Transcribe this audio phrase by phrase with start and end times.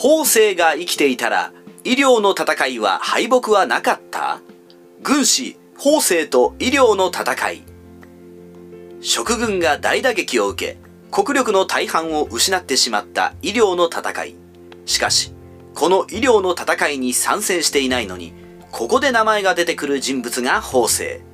[0.00, 1.52] 法政が生きていたら
[1.82, 4.38] 医療の戦いは敗北はなかった？
[5.02, 7.62] 軍師法政と医療の戦い。
[9.00, 10.78] 食軍が大打撃を受け
[11.10, 14.36] 国力の大半を失ってしまった医療の戦い。
[14.86, 15.32] しかし
[15.74, 18.32] この医療の戦いに参戦していないのに
[18.70, 21.24] ここで名前が出てくる人物が法政。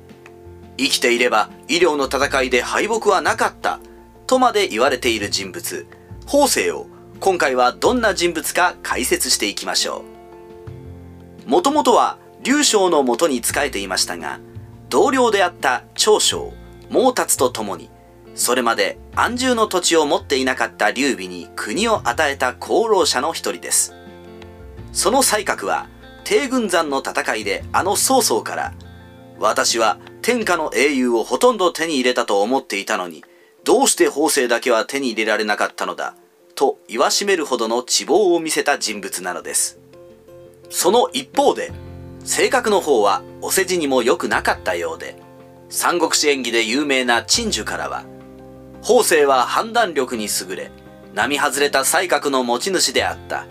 [0.79, 3.79] 生きていれば医療の戦いで敗北はなかった
[4.25, 5.85] とまで言われている人物
[6.25, 6.87] 法政を
[7.19, 10.03] 今回はどんな人物か解説していきましょ
[11.45, 11.49] う。
[11.49, 14.39] もともとは劉将のもとに仕えていましたが
[14.89, 16.53] 同僚であった長将
[16.89, 17.89] 毛達と共に
[18.35, 23.93] それまで安住の土地を持っていなかった劉備に国を与えた功労者の一人です。
[24.91, 25.87] その才覚は
[26.23, 28.73] 帝軍山の戦いであの曹操から
[29.39, 33.23] 私は天下の英雄をほとんど手に入れたと思っていたのに
[33.63, 36.15] どうして法政だけは手に入れられなかったのだ
[36.55, 39.79] と言わしめるほどの地望を見せた人物なのです。
[40.69, 41.71] その一方で
[42.23, 45.15] 性格の方はお世辞にも良くなかったようで
[45.69, 48.03] 三国志演義で有名な陳樹からは
[48.81, 50.71] 法政は判断力に優れ
[51.13, 53.45] 並外れた才覚の持ち主であった。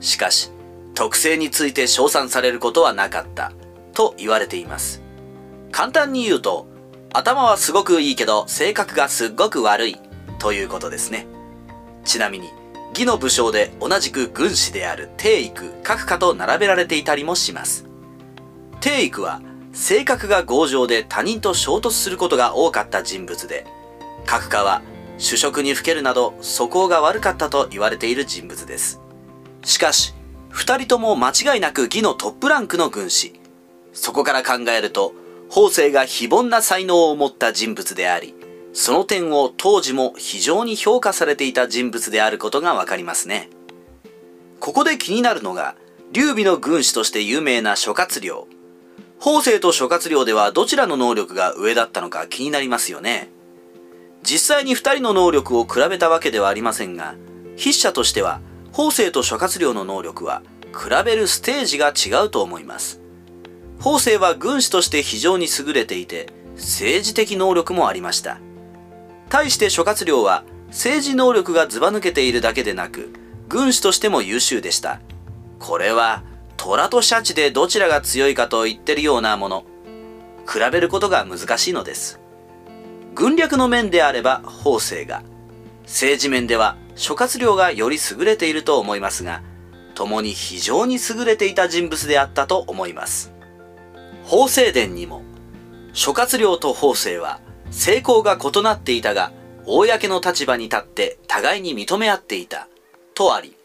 [0.00, 0.50] しかし
[0.94, 3.52] 特性について称賛されることはなかった
[3.92, 5.02] と言われています。
[5.72, 6.66] 簡単に言うと
[7.12, 9.96] 頭はすごくいいけど性格がすっごく悪い
[10.38, 11.26] ということですね。
[12.04, 12.50] ちなみに
[12.90, 17.86] 義の武将で同じく軍師である帝育閣下と並べられていたりもします。
[18.80, 19.40] 帝育は
[19.72, 23.66] 性格が強情で他人と衝突することが多かった人物で
[24.26, 24.82] 閣下は
[25.18, 29.00] 主食にふけるなど素行が悪かったと言われている人物です。
[29.64, 30.14] しかし
[30.48, 33.38] 二人とも間違いなく義のトップランクの軍師。
[33.92, 35.12] そこから考えると
[35.48, 38.34] 法政が非凡な才能を持った人物であり
[38.72, 43.50] その点を当時も非常に評価されていた人物であることがわかりますね。
[44.60, 45.74] ここで気になるのが
[46.12, 48.46] 劉備の軍師として有名な諸葛亮。
[49.18, 53.28] 法政と諸葛亮ではどちらの能力が上だったのか気になりますよね。
[54.22, 57.14] 実際に2人の能力を比べたわけではありませんが
[57.56, 58.40] 筆者としては
[58.72, 60.42] 法政と諸葛亮の能力は
[60.72, 63.00] 比べるステージが違うと思います。
[63.80, 68.38] 法政は軍師として非常に優れていて政治的能力もありました。
[69.30, 73.12] 対して諸葛亮は政治能力がずば抜けているだけでなく
[73.48, 75.00] 軍師としても優秀でした。
[75.58, 76.22] これは
[76.56, 79.64] 虎とシャチでどちらが強いかと言ってるようなもの。
[80.46, 82.20] 比べることが難しいのです。
[83.14, 85.22] 軍略の面であれば法政が。
[85.84, 89.42] 政治面では諸葛亮がより優れていると思いますが
[89.94, 93.32] 共に非常に優れていた人物であったと思います。
[94.24, 95.22] 法政伝にも
[95.92, 99.32] 諸葛亮と法政は成功が異なっていたが
[99.66, 102.68] 公の立場に立って互いに認め合っていた。
[103.14, 103.56] とあり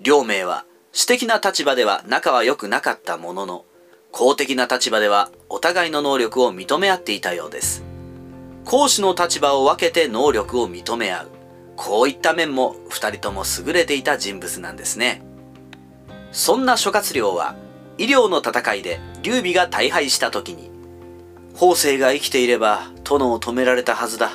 [0.00, 3.64] 両名は私的な立場では仲は良くなかったものの
[4.10, 7.84] 公的な立場ではお互いの能力を認め合っていたようです。
[8.64, 11.28] 講師の立場を分けて能力を認め合う。
[11.76, 15.22] こういった面も2人とも優れていた人物なんですね。
[16.32, 17.54] そんな諸葛亮は
[17.96, 20.70] 医療の戦いで劉備が大敗した時に
[21.58, 24.30] 法政が生きていれば殿を止められたはずだ。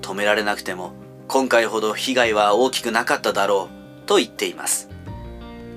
[0.00, 0.94] 止められなくても
[1.28, 3.68] 今回ほど被害は大きくなかっただろ
[4.02, 4.88] うと言っています。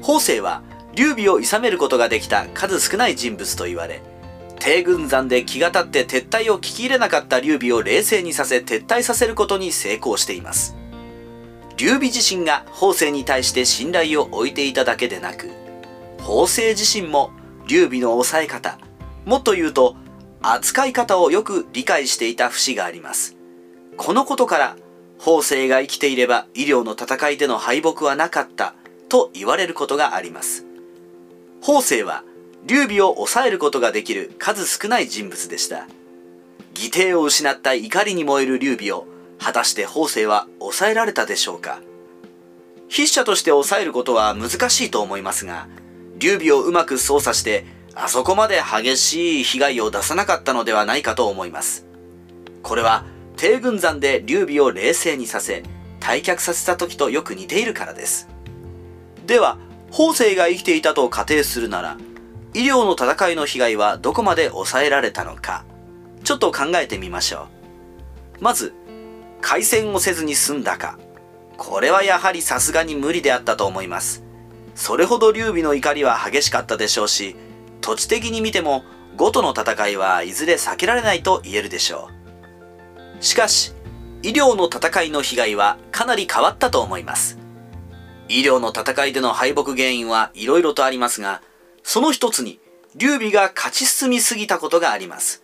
[0.02, 0.64] 法政は
[0.96, 4.02] 劉備を諌めることができた数少ない人物と言われ
[4.60, 10.78] 帝軍山で気が立って撤退を聞き入れなかった劉備を冷静にさせ撤退させることに成功しています。
[11.76, 15.50] 劉備自身が法政に対して信頼を置いていただけでなく
[16.22, 17.32] 法政自身も
[17.68, 18.80] 劉備の抑え方
[19.26, 19.98] もっと言うと
[20.42, 23.36] 扱い方をよく理解していた節があります。
[23.98, 24.76] このことから
[25.20, 28.74] 法政が生きていれば医療の戦いでの敗北はなかった
[29.08, 30.66] と言われることがあります。
[31.62, 32.24] 法政は
[32.66, 35.88] 劉備を抑えることができる数少ない人物でした。
[36.76, 39.06] 義弟を失った怒りに燃える劉備を
[39.38, 41.82] 果たして法政は抑えられたでしょうか。
[42.90, 45.68] 筆者として抑えることは難しいと思いますが
[46.18, 51.86] 劉備をうまく操作してあそこまで激しい被害を出さなかったのではないかと思います。
[52.64, 53.06] これは
[53.36, 55.64] 帝軍山で劉備を冷静にさせ
[56.00, 58.28] 退却させた時とよく似ているからです。
[59.26, 59.58] では
[59.92, 61.98] 法政が生きていたと仮定するなら
[62.54, 65.66] 医療の戦いの被害はどこまで抑えられたのか
[66.24, 67.48] ちょっと考えてみましょ
[68.40, 68.44] う。
[68.44, 68.74] まず
[69.42, 70.98] 開戦をせずに済んだか。
[71.58, 74.24] これはやはりさすがに無理であったと思います。
[74.76, 77.36] それほど劉備の怒りは激しかったでしょうし
[77.82, 78.84] 土地的に見ても
[79.18, 82.10] 呉との戦いはいずれ避けられないと言えるでしょ
[83.20, 83.74] うしかし
[84.24, 87.42] 医療の戦いの被害はかなり変わったと思います
[88.32, 91.42] 医療の戦いでの敗北原因はいろいろとありますが、
[91.84, 92.62] その一つに、
[92.96, 95.44] 劉備が勝ち進みすぎたことがあります。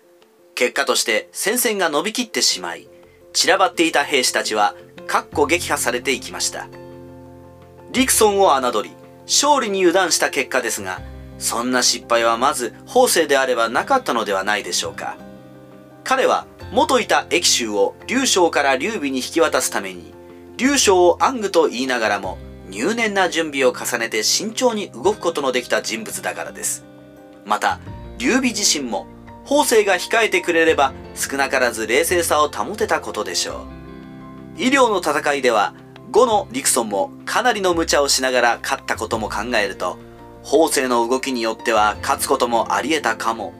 [0.55, 2.87] 結果として戦線が伸びきってしまい、
[3.33, 4.73] 散らばっていた兵士たちは、
[5.05, 6.69] かっこ撃破されていきました。
[7.91, 8.91] リクソンを侮り、
[9.25, 11.01] 勝利に油断した結果ですが、
[11.37, 15.17] そんな失敗はまず法政であればなかったのではないでしょうか。
[16.03, 20.13] 彼は元いた益州を劉将から劉備に引き渡すために、
[20.57, 22.37] 劉将を暗愚と言いながらも
[22.69, 26.85] 入念な準備を重ねて慎重に動くことのできた人物だからです。
[27.45, 27.79] また、
[28.17, 29.07] 劉備自身も、
[29.45, 33.65] 法政が控えてくれれば少なからず冷静さを保てたことでしょ
[34.57, 34.61] う。
[34.61, 35.73] 医療の戦いでは、
[36.11, 39.97] 後のリクソンもかなりの無茶をしながら勝ったことも考えると、
[40.47, 43.53] 法政の動きによっては勝つこともあり得たかも。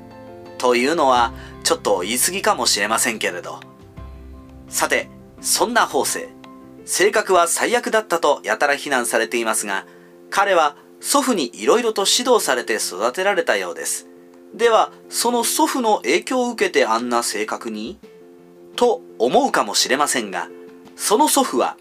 [0.58, 1.34] というのは、
[1.66, 3.60] ちょっと言い過ぎかもしれませんけれど。
[4.70, 5.10] さて、
[5.42, 6.34] そんな法政。
[6.86, 9.86] 性格は最悪だったとやたら非難されていますが、
[10.30, 14.08] 彼は祖父に色々と指導されて育てられたようです。
[14.56, 18.00] では、その祖父の影響を受けてあんな性格に？
[18.78, 20.48] と思うかもしれませんが、
[20.96, 21.76] その祖父は、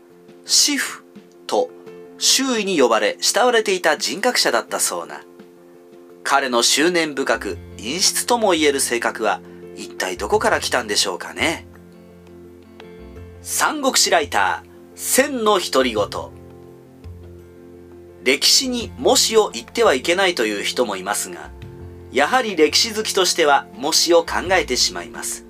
[0.44, 1.04] 死父
[1.46, 1.70] と
[2.18, 5.20] 周囲に呼ばれ慕われていた人格者だったそうな。
[6.22, 9.40] 彼の執念深く陰湿とも言える性格は
[9.76, 11.66] 一体どこから来たんでしょうかね。
[13.42, 16.08] 三国志ライター、千の独り言。
[18.24, 21.50] 歴史にもしを言ってはいけないという人もいますが、
[22.10, 25.46] やはり歴史好きとしてはもしを考えてしまいます。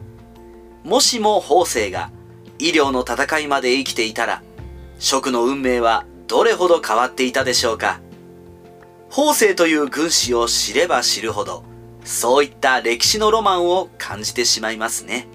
[0.84, 2.10] もしも法政が
[2.58, 4.42] 医療の戦いまで生きていたら、
[4.98, 8.00] 蜀の運命はどれほど変わっていたでしょうか。
[9.10, 11.62] 法政という軍師を知れば知るほど、
[12.04, 15.28] そういった歴史のロマンを感じてしまいますね。